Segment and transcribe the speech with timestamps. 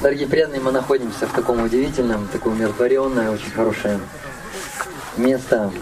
[0.00, 3.98] Дорогие преданные, мы находимся в таком удивительном, такое умиротворенное, очень хорошее
[5.16, 5.72] место,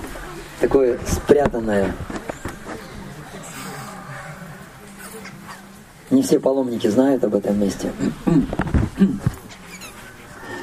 [0.58, 1.94] такое спрятанное.
[6.10, 7.92] Не все паломники знают об этом месте.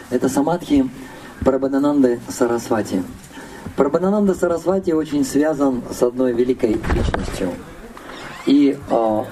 [0.09, 0.89] Это самадхи
[1.41, 3.03] Прабхадананды Сарасвати.
[3.75, 7.53] Прабхадананда Сарасвати очень связан с одной великой личностью.
[8.47, 9.23] И э,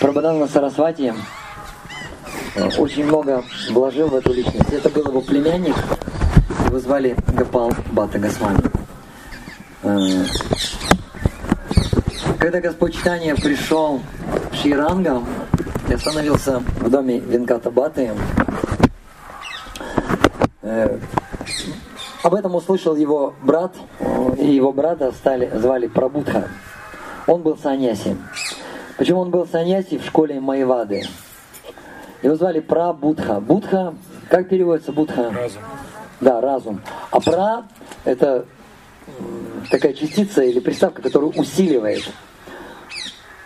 [0.00, 1.12] Прабхадананда Сарасвати
[2.78, 4.72] очень много вложил в эту личность.
[4.72, 5.74] Это был его племянник,
[6.66, 8.60] его звали Гапал Бата Госвами.
[9.82, 10.24] Э,
[12.38, 14.00] когда Господь Читания пришел
[14.52, 15.26] в Ширангам
[15.88, 18.12] и остановился в доме Венката Баты,
[20.62, 20.98] э,
[22.22, 23.74] об этом услышал его брат,
[24.38, 26.48] и его брата стали, звали Прабудха.
[27.26, 28.16] Он был саньяси.
[28.96, 31.04] Почему он был саньяси в школе Майвады?
[32.24, 33.94] Его звали Пра Будха.
[34.30, 35.30] Как переводится Будха?
[35.30, 35.62] Разум.
[36.22, 36.80] Да, разум.
[37.10, 37.64] А Пра–
[38.04, 38.46] это
[39.70, 42.10] такая частица или приставка, которая усиливает.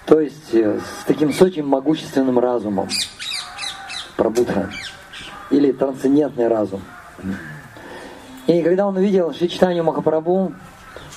[0.06, 2.88] То есть э, с таким с очень могущественным разумом.
[4.16, 4.70] Прабудха.
[5.50, 6.80] Или трансцендентный разум.
[8.46, 10.52] И когда он увидел Шичтанию Махапрабху,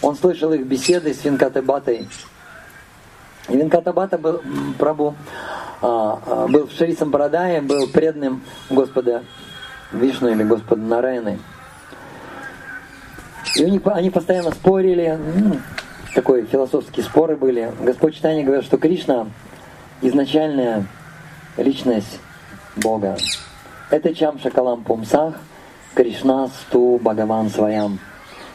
[0.02, 2.10] он слышал их беседы с Винкатабатой.
[3.50, 4.42] И Винкатабата был,
[4.80, 5.16] Прабу
[5.82, 9.24] был Шарисом Барадаем, был преданным Господа
[9.92, 11.40] Вишну или Господа Нарайны.
[13.56, 15.58] И у них, они постоянно спорили, ну,
[16.16, 17.72] такой философские споры были.
[17.82, 19.28] Господь Читание говорит, что Кришна
[20.02, 20.86] изначальная
[21.58, 22.20] личность
[22.76, 23.18] Бога.
[23.90, 25.36] Это Чам Шакалам Пумсах,
[25.96, 28.00] Кришна Сту Бхагаван Своям.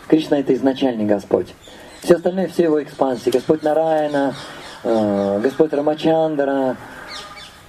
[0.08, 1.54] Кришна это изначальный Господь.
[2.02, 3.30] Все остальное, все его экспансии.
[3.30, 4.34] Господь Нараяна,
[4.84, 6.76] э, Господь Рамачандра,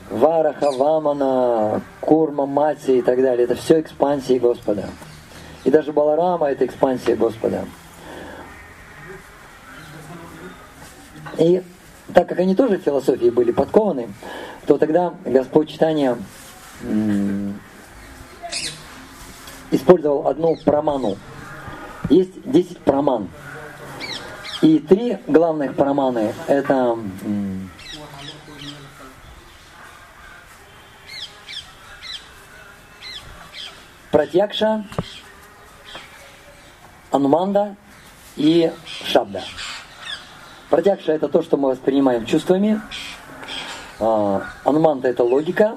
[0.10, 3.46] Вараха, Вамана, Курма, Мати и так далее.
[3.46, 4.86] Это все экспансии Господа.
[5.64, 7.66] И даже Баларама это экспансия Господа.
[11.38, 11.62] И
[12.14, 14.10] так как они тоже в философии были подкованы,
[14.66, 16.18] то тогда Господь читания
[19.72, 21.18] использовал одну проману.
[22.10, 23.28] Есть 10 проман.
[24.62, 26.98] И три главных проманы– это
[34.12, 34.86] Пратьякша,
[37.12, 37.76] Ануманда
[38.38, 38.72] и
[39.06, 39.42] Шабда.
[40.70, 42.82] Пратьякша– это то, что мы воспринимаем чувствами.
[44.00, 45.76] Ануманда– это логика.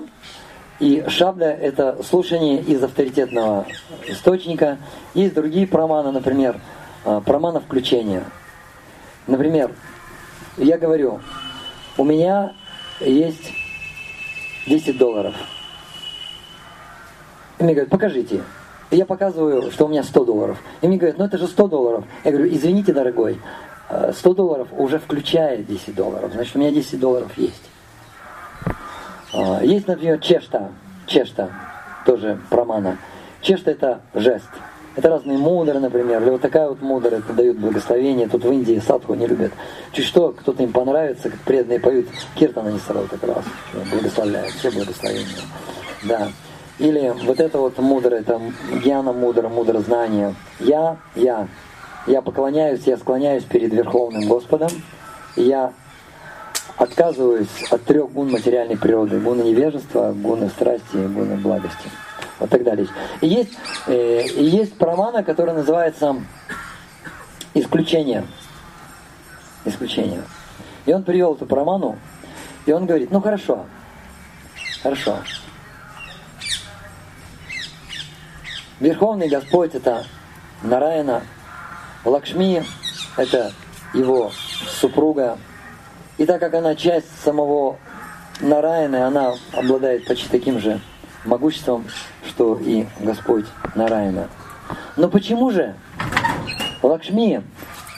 [0.78, 3.66] И Шабда– это слушание из авторитетного
[4.06, 4.78] источника.
[5.14, 6.60] Есть другие проманы, например,
[7.04, 8.24] а, промана включения.
[9.26, 9.74] Например,
[10.56, 11.20] я говорю,
[11.98, 12.54] у меня
[13.00, 13.52] есть
[14.66, 15.34] 10 долларов–
[17.60, 18.43] и мне говорят, покажите.
[18.91, 20.59] И я показываю, что у меня 100 долларов.
[20.81, 22.04] И мне говорят, ну это же 100 долларов.
[22.25, 23.38] Я говорю, извините, дорогой,
[23.88, 26.32] 100 э, долларов уже включает 10 долларов.
[26.32, 27.62] Значит, у меня 10 долларов есть.
[29.34, 30.71] А, есть, например, чешта.
[31.06, 31.50] Чешта,
[32.06, 32.98] тоже промана.
[33.43, 34.48] Чешта это жест.
[34.97, 38.27] Это разные мудры, например, или вот такая вот мудра, это дают благословение.
[38.27, 39.53] Тут в Индии садху не любят.
[39.92, 43.44] Чуть что, кто-то им понравится, как преданные поют, киртана не сразу как раз.
[43.92, 45.27] Благословляют, все благословения.
[46.04, 46.28] Да.
[46.80, 48.41] Или вот это вот мудрое, это
[48.82, 50.34] гьяна мудро, мудро знание.
[50.58, 51.46] Я, я.
[52.06, 54.70] Я поклоняюсь, я склоняюсь перед Верховным Господом.
[55.36, 55.74] И я
[56.78, 59.20] отказываюсь от трех гун материальной природы.
[59.20, 61.91] Гуна невежества, гуна страсти, гуна благости.
[62.38, 62.88] Вот так далее.
[63.20, 63.52] И есть,
[63.86, 66.16] э, и есть промана, которая называется
[67.52, 68.26] исключение.
[69.66, 70.22] Исключение.
[70.86, 71.98] И он привел эту проману,
[72.64, 73.66] и он говорит, ну хорошо,
[74.82, 75.18] хорошо,
[78.80, 80.06] Верховный Господь это
[80.62, 81.22] Нараяна,
[82.02, 82.64] Лакшми
[83.18, 83.52] это
[83.92, 84.32] его
[84.80, 85.36] супруга.
[86.16, 87.76] И так как она часть самого
[88.41, 90.80] Нараяны, она обладает почти таким же
[91.27, 91.84] могуществом,
[92.27, 93.44] что и Господь
[93.74, 94.28] Нараяна.
[94.97, 95.77] Но почему же
[96.82, 97.42] Лакшми,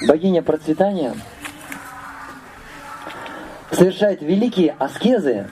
[0.09, 1.15] богиня процветания,
[3.71, 5.49] совершает великие аскезы,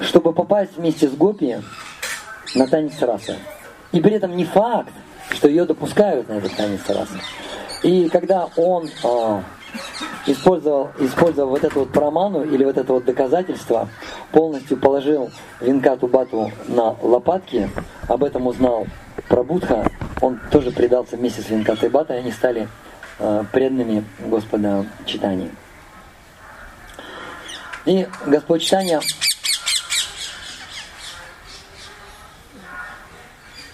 [0.00, 1.58] чтобы попасть вместе с Гопи
[2.56, 3.36] на танец раса?
[3.92, 4.92] И при этом не факт,
[5.30, 7.20] что ее допускают на этот танец расы.
[7.82, 9.42] И когда он э,
[10.26, 13.88] использовал, использовал вот эту вот проману или вот это вот доказательство,
[14.30, 15.30] полностью положил
[15.60, 17.68] Винкату Бату на лопатки,
[18.08, 18.86] об этом узнал
[19.28, 19.90] Прабудха,
[20.20, 22.68] он тоже предался вместе с Винкатой Батой, они стали
[23.18, 25.50] э, преданными Господа Читания.
[27.84, 29.00] И Господь Читания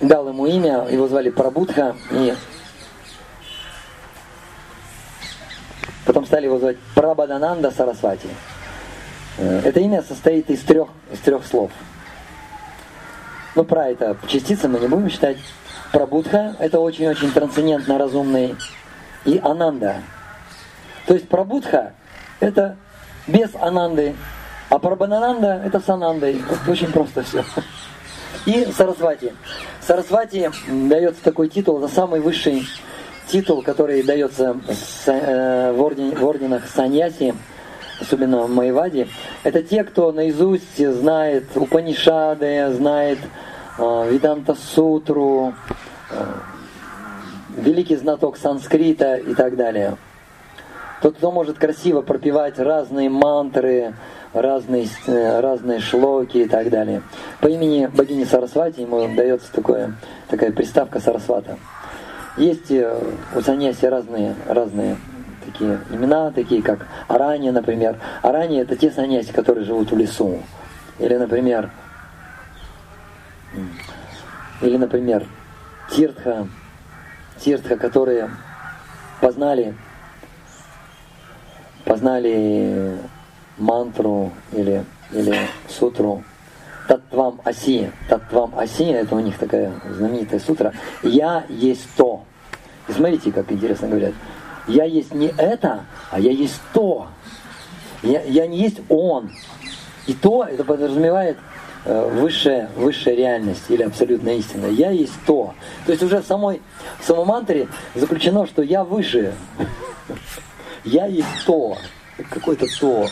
[0.00, 2.34] дал ему имя, его звали Прабудха, и
[6.06, 8.28] потом стали его звать Прабадананда Сарасвати.
[9.38, 11.70] Э, это имя состоит из трех, из трех слов.
[13.54, 15.38] Ну, про это частицы мы не будем считать.
[15.92, 18.54] Прабудха– это очень-очень трансцендентно разумный.
[19.24, 19.96] И Ананда.
[21.06, 21.94] То есть Прабудха–
[22.40, 22.76] это
[23.26, 24.14] без Ананды,
[24.70, 26.42] а Прабанананда– это с Анандой.
[26.66, 27.44] Очень просто все.
[28.46, 29.32] И Сарасвати.
[29.88, 32.62] Сарасвати дается такой титул, это самый высший
[33.26, 34.60] титул, который дается
[35.06, 37.34] э, в, орден, в орденах Саньяси,
[37.98, 39.08] особенно в Майваде.
[39.44, 43.18] Это те, кто наизусть знает Упанишады, знает
[43.78, 45.54] э, Виданта Сутру,
[46.10, 46.34] э,
[47.56, 49.96] великий знаток санскрита и так далее.
[51.00, 53.94] Тот, кто может красиво пропевать разные мантры,
[54.32, 57.02] разные, э, разные шлоки и так далее.
[57.40, 59.94] По имени богини Сарасвати ему дается такое,
[60.28, 61.58] такая приставка Сарасвата.
[62.36, 62.96] Есть э,
[63.34, 64.96] у саньяси разные, разные
[65.44, 67.96] такие имена, такие как Арани, например.
[68.22, 70.38] Арани это те саньяси, которые живут в лесу.
[70.98, 71.70] Или, например,
[74.60, 75.26] или, например,
[75.90, 76.46] Тиртха,
[77.38, 78.30] Тиртха, которые
[79.20, 79.74] познали,
[81.84, 82.98] познали
[83.58, 85.36] мантру или, или
[85.68, 86.22] сутру
[86.88, 87.92] Татвам Аси.
[88.08, 90.72] Татвам Аси, это у них такая знаменитая сутра.
[91.02, 92.22] Я есть то.
[92.88, 94.14] И смотрите, как интересно говорят.
[94.66, 97.08] Я есть не это, а я есть то.
[98.02, 99.30] Я, я не есть он.
[100.06, 101.36] И то, это подразумевает
[101.84, 104.66] э, высшая, высшая реальность или абсолютная истина.
[104.66, 105.54] Я есть то.
[105.84, 106.62] То есть уже в самой,
[107.00, 109.34] в самой мантре заключено, что я выше.
[110.84, 111.76] Я есть то.
[112.30, 113.08] Какое-то то.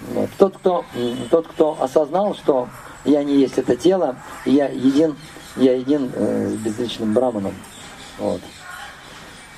[0.00, 0.30] Вот.
[0.38, 0.84] Тот, кто,
[1.30, 2.68] тот, кто осознал, что
[3.04, 5.16] я не есть это тело, я един,
[5.56, 7.54] я един э, с безличным браманом.
[8.18, 8.40] Вот.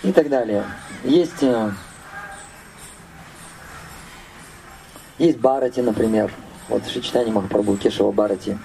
[0.03, 0.65] И так далее.
[1.05, 1.73] Есть, э,
[5.19, 6.33] есть Барати, например.
[6.69, 8.59] Вот Шичтани Махапрабху, Кешева Барати.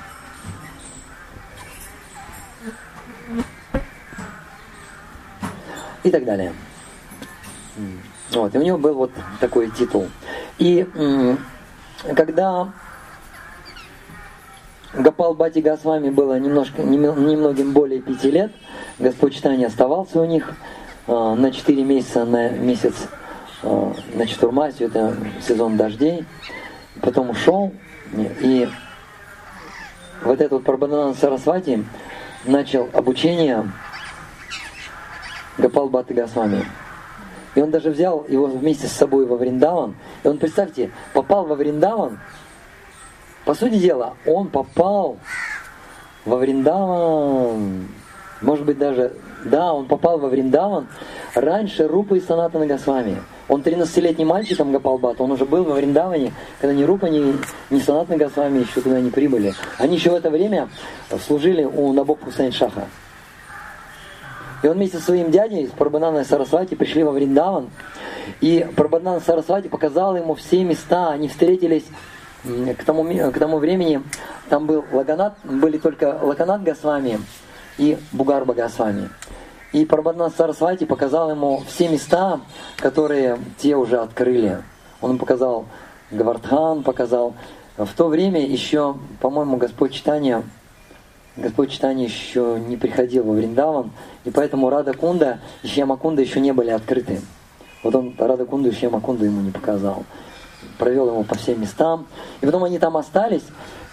[6.03, 6.53] И так далее.
[8.35, 10.07] Вот, и у него был вот такой титул.
[10.57, 10.85] И
[12.15, 12.69] когда
[14.93, 18.51] Гапал Бати Госвами было немножко, немногим более пяти лет,
[18.99, 20.53] Господь Читания оставался у них
[21.07, 22.93] э, на четыре месяца, на месяц
[23.63, 26.25] э, на Чатурмасию, это сезон дождей,
[27.01, 27.73] потом ушел,
[28.13, 28.69] и
[30.23, 31.83] вот этот Прабхаданан Сарасвати
[32.45, 33.69] начал обучение
[35.57, 36.65] Гапал Баты Госвами.
[37.55, 39.95] И он даже взял его вместе с собой во Вриндаван.
[40.23, 42.19] И он, представьте, попал во Вриндаван.
[43.45, 45.17] По сути дела, он попал
[46.25, 47.87] во Вриндаван.
[48.41, 49.13] Может быть даже,
[49.45, 50.87] да, он попал во Вриндаван
[51.33, 53.21] раньше Рупы и Санатана Госвами.
[53.47, 57.35] Он 13-летний мальчик, там Гапалбат, он уже был во Вриндаване, когда ни Рупа, ни,
[57.69, 59.53] ни Санатана Госвами еще туда не прибыли.
[59.77, 60.67] Они еще в это время
[61.25, 62.87] служили у Набок Хусейн Шаха.
[64.65, 67.69] И он вместе со своим дядей, с Прабханана Сарасвати, пришли во Вриндаван.
[68.41, 71.11] И Прабханана Сарасвати показал ему все места.
[71.11, 71.85] Они встретились
[72.43, 74.01] к тому, к тому времени.
[74.49, 77.19] Там был Лаганат, были только Лаганат Госвами
[77.77, 79.11] и Бугарба Госвами.
[79.71, 82.39] И Прабханана Сарасвати показал ему все места,
[82.77, 84.63] которые те уже открыли.
[84.99, 85.65] Он показал
[86.09, 87.35] Гавардхан, показал.
[87.77, 90.41] В то время еще, по-моему, Господь Читания
[91.37, 93.91] Господь Читания еще не приходил во Вриндаван,
[94.23, 97.21] и поэтому Рада Кунда и Шьямакунда еще не были открыты.
[97.83, 100.05] Вот он Рада Кунду и Шьямакунду ему не показал.
[100.77, 102.07] Провел его по всем местам.
[102.41, 103.43] И потом они там остались,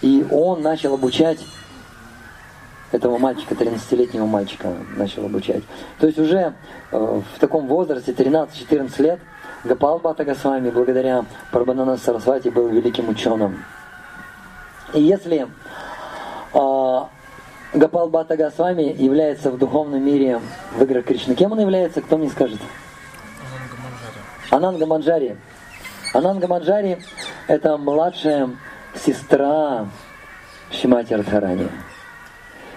[0.02, 1.40] и он начал обучать
[2.92, 5.62] этого мальчика, 13-летнего мальчика начал обучать.
[5.99, 6.54] То есть уже
[6.90, 9.18] э, в таком возрасте, 13-14 лет,
[9.64, 13.64] Гапал Бхата Госвами, благодаря Прабханана Сарасвати, был великим ученым.
[14.92, 15.49] И если
[17.75, 20.41] Гапал Бхата Госвами является в духовном мире
[20.76, 21.35] в играх Кришны.
[21.35, 22.61] Кем он является, кто мне скажет?
[24.50, 25.37] Ананга Манджари.
[26.12, 26.99] Ананга Манджари–
[27.47, 28.50] это младшая
[28.95, 29.88] сестра
[30.71, 31.69] Шимати Радхарани.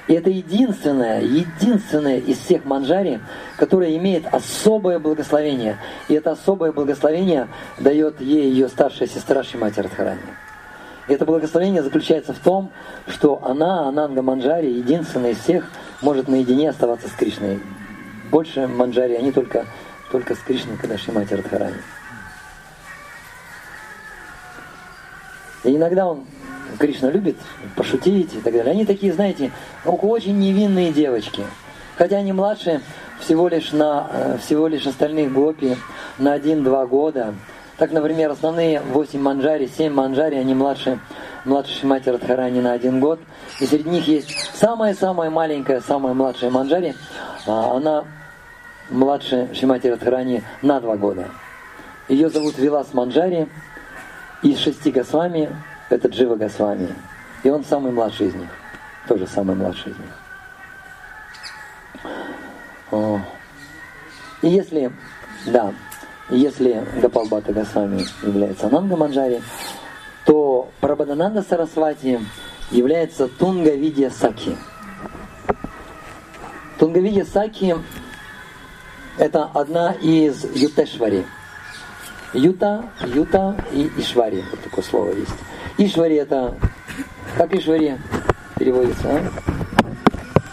[0.07, 3.19] И это единственная, единственная из всех манджари,
[3.57, 5.77] которая имеет особое благословение.
[6.07, 7.49] И это особое благословение
[7.79, 10.21] дает ей ее старшая сестра Шимати Радхарани.
[11.07, 12.71] Это благословение заключается в том,
[13.07, 15.69] что она, Ананга Манджари, единственная из всех,
[16.01, 17.59] может наедине оставаться с Кришной.
[18.31, 19.65] Больше Манджари, они только,
[20.11, 21.75] только с Кришной, когда Шимати Радхарани.
[25.63, 26.25] И иногда он
[26.79, 27.37] Кришна любит
[27.75, 28.71] пошутить и так далее.
[28.71, 29.51] Они такие, знаете,
[29.85, 31.43] очень невинные девочки.
[31.97, 32.81] Хотя они младше
[33.19, 35.77] всего лишь, на, э, всего лишь остальных гопи
[36.17, 37.33] на 1-2 года.
[37.77, 40.99] Так, например, основные 8 манджари, 7 манджари, они младше,
[41.43, 43.19] младше Шимати Радхарани на один год.
[43.59, 46.95] И среди них есть самая-самая маленькая, самая младшая манджари.
[47.45, 48.05] А, она
[48.89, 51.29] младше Шимати Радхарани на 2 года.
[52.07, 53.47] Ее зовут Вилас Манджари.
[54.41, 55.49] Из шести Госвами
[55.89, 56.93] это Джива Госвами.
[57.43, 58.49] И он самый младший из них.
[59.07, 60.09] Тоже самый младший из них.
[64.41, 64.91] И если,
[65.47, 65.73] да,
[66.29, 69.41] если Гапалбата Госвами является Ананга Манджари,
[70.25, 72.19] то Прабхадананда Сарасвати
[72.71, 74.55] является Тунга Видья Саки.
[76.79, 77.75] Тунга Видья Саки–
[79.17, 81.25] это одна из Ютешвари.
[82.33, 84.43] Юта, Юта и Ишвари.
[84.51, 85.31] Вот такое слово есть.
[85.77, 86.55] Ишвари это...
[87.37, 87.97] Как Ишвари
[88.57, 89.31] переводится, а?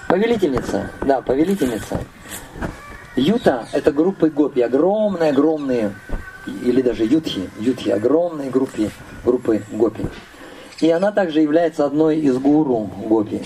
[0.09, 0.91] Повелительница.
[1.01, 2.01] Да, повелительница.
[3.17, 5.95] Юта– это группы гопи, огромные-огромные,
[6.47, 8.91] или даже ютхи, ютхи, огромные группы,
[9.23, 10.07] группы гопи.
[10.81, 13.43] И она также является одной из гуру гопи.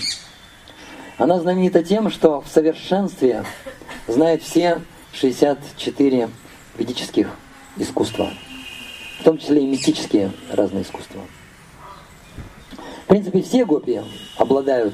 [1.17, 3.43] Она знаменита тем, что в совершенстве
[4.07, 4.81] знает все
[5.11, 6.29] 64
[6.77, 7.29] ведических
[7.75, 8.29] искусства,
[9.19, 11.21] в том числе и мистические разные искусства.
[13.03, 14.01] В принципе, все гопи
[14.37, 14.93] обладают,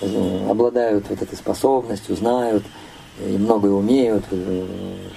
[0.00, 2.62] обладают вот этой способностью, знают–
[3.20, 4.24] и многое умеют,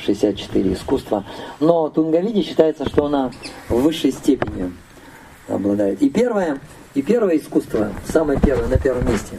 [0.03, 1.23] 64 искусства.
[1.59, 3.31] Но Тунгавиди считается, что она
[3.69, 4.73] в высшей степени
[5.47, 6.01] обладает.
[6.01, 6.59] И первое,
[6.93, 9.37] и первое искусство, самое первое, на первом месте.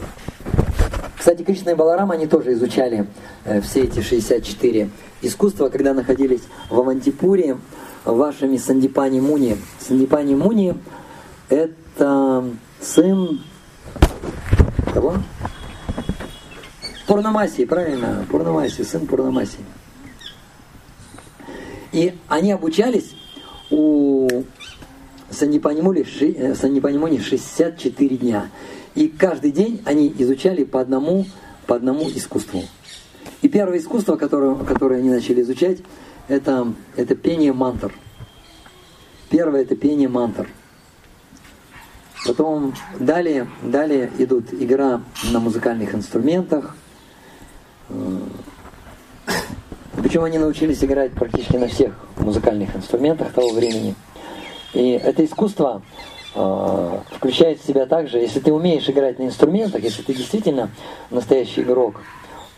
[1.17, 3.07] Кстати, Кришна и Баларам, они тоже изучали
[3.45, 4.89] э, все эти 64
[5.21, 7.59] искусства, когда находились в Авантипуре,
[8.05, 9.57] вашими Сандипани Муни.
[9.81, 10.75] Сандипани Муни–
[11.49, 12.45] это
[12.81, 13.41] сын
[14.99, 15.15] кого?
[17.09, 19.57] Пурнамаси, правильно, Пурнамаси, сын Пурнамаси.
[21.91, 23.15] И они обучались
[23.71, 24.29] у
[25.31, 28.51] Санипанимуни, э, Санипанимуни 64 дня.
[28.95, 31.25] И каждый день они изучали по одному,
[31.67, 32.63] по одному искусству.
[33.41, 35.79] И первое искусство, которое, которое они начали изучать,
[36.29, 37.91] это, это пение мантр.
[39.31, 40.47] Первое это пение мантр.
[42.27, 45.01] Потом далее, далее идут игра
[45.33, 46.77] на музыкальных инструментах–
[50.09, 53.95] причем они научились играть практически на всех музыкальных инструментах того времени.
[54.73, 55.83] И это искусство
[56.35, 60.71] э, включает в себя также, если ты умеешь играть на инструментах, если ты действительно
[61.11, 62.01] настоящий игрок,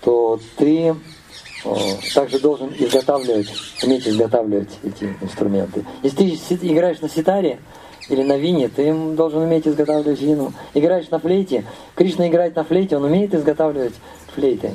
[0.04, 1.74] то ты э,
[2.14, 3.52] также должен изготавливать,
[3.82, 5.84] уметь изготавливать эти инструменты.
[6.04, 7.58] Если ты играешь на ситаре
[8.08, 10.52] или на вине, ты должен уметь изготавливать вину.
[10.72, 11.64] Играешь на флейте,
[11.96, 13.94] Кришна играет на флейте, он умеет изготавливать
[14.36, 14.70] флейты.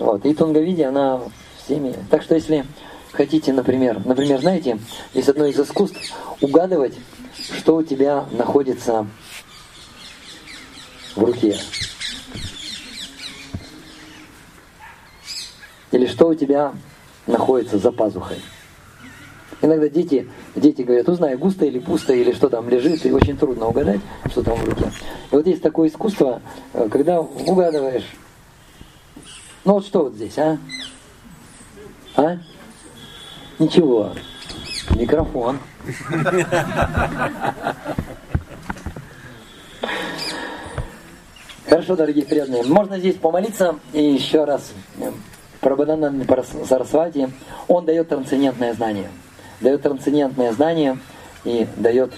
[0.00, 0.24] Вот.
[0.24, 1.20] И Тунгавиди, она
[1.62, 1.94] всеми.
[2.10, 2.64] Так что если
[3.12, 4.78] хотите, например, например, знаете,
[5.12, 5.98] есть одно из искусств
[6.40, 6.94] угадывать,
[7.38, 9.06] что у тебя находится
[11.14, 11.56] в руке.
[15.92, 16.72] Или что у тебя
[17.26, 18.38] находится за пазухой.
[19.60, 20.26] Иногда дети,
[20.56, 24.42] дети говорят, узнай, густо или пусто, или что там лежит, и очень трудно угадать, что
[24.42, 24.90] там в руке.
[25.30, 26.40] И вот есть такое искусство,
[26.72, 28.06] э, когда угадываешь,
[29.64, 30.58] ну вот что вот здесь, а?
[32.16, 32.38] А?
[33.58, 34.12] Ничего.
[34.90, 35.58] Микрофон.
[41.68, 42.64] Хорошо, дорогие преданные.
[42.64, 44.72] Можно здесь помолиться и еще раз.
[45.60, 47.30] Прабхадананда Сарасвати,
[47.68, 49.10] он дает трансцендентное знание.
[49.60, 50.98] Дает трансцендентное знание
[51.44, 52.12] и дает...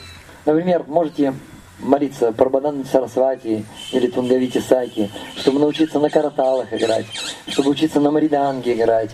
[0.47, 1.35] Например, можете
[1.83, 7.07] молиться Прабхадананда Сарасвати или Тунгавити Саки, чтобы научиться на караталах играть,
[7.49, 9.11] чтобы учиться на мариданге играть,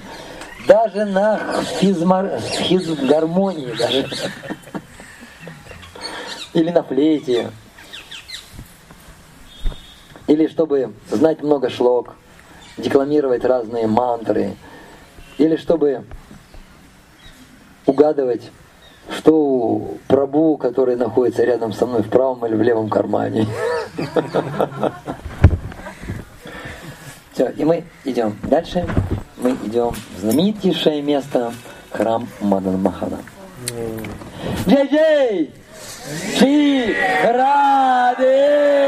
[0.67, 1.39] даже на
[1.81, 2.39] физмар...
[2.41, 4.09] физгармонии даже.
[6.53, 7.51] Или на флейте.
[10.27, 12.15] Или чтобы знать много шлок,
[12.77, 14.57] декламировать разные мантры.
[15.39, 16.05] Или чтобы
[17.87, 18.51] угадывать
[19.17, 23.47] что у Прабу, который находится рядом со мной в правом или в левом кармане.
[27.33, 28.87] Все, и мы идем дальше.
[29.37, 31.53] Мы идем в знаменитейшее место,
[31.91, 33.19] храм Мадан Махана.
[34.67, 35.51] Джей-джей!
[36.39, 38.88] Ши Раде!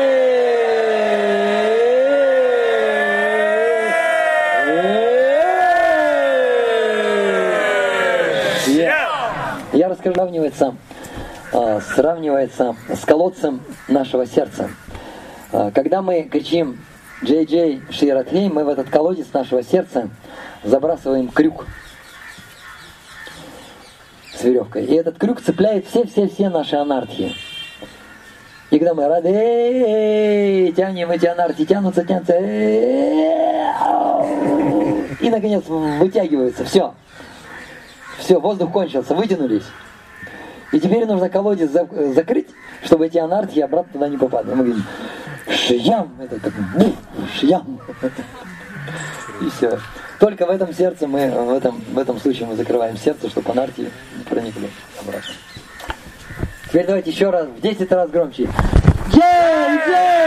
[10.50, 10.74] Раскрывается
[11.52, 14.70] а, сравнивается с колодцем нашего сердца.
[15.52, 16.78] А, когда мы кричим
[17.24, 20.08] «Джей Джей Ширатхей», мы в этот колодец нашего сердца
[20.62, 21.66] забрасываем крюк
[24.34, 24.84] с веревкой.
[24.84, 27.34] И этот крюк цепляет все-все-все наши анархии.
[28.70, 32.38] И когда мы рады, тянем эти анархии, тянутся, тянутся,
[35.20, 36.64] и наконец вытягиваются.
[36.64, 36.94] Все.
[38.20, 39.64] Все, воздух кончился, вытянулись.
[40.72, 42.48] И теперь нужно колодец закрыть,
[42.84, 44.54] чтобы эти анархии обратно туда не попадали.
[44.54, 44.84] Мы говорим,
[45.48, 46.94] шиям, это как буф,
[47.34, 47.80] шиям.
[49.40, 49.78] И все.
[50.20, 53.90] Только в этом сердце мы, в этом, в этом случае мы закрываем сердце, чтобы анархии
[54.16, 55.34] не проникли обратно.
[56.68, 58.48] Теперь давайте еще раз, в 10 раз громче.
[59.12, 60.20] Джей, Джей,